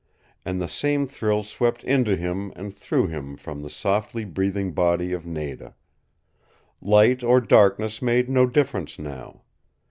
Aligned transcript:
And 0.43 0.59
the 0.59 0.67
same 0.67 1.05
thrill 1.05 1.43
swept 1.43 1.83
into 1.83 2.15
him 2.15 2.51
and 2.55 2.73
through 2.75 3.05
him 3.05 3.37
from 3.37 3.61
the 3.61 3.69
softly 3.69 4.25
breathing 4.25 4.71
body 4.71 5.13
of 5.13 5.27
Nada. 5.27 5.75
Light 6.81 7.23
or 7.23 7.39
darkness 7.39 8.01
made 8.01 8.27
no 8.27 8.47
difference 8.47 8.97
now. 8.97 9.43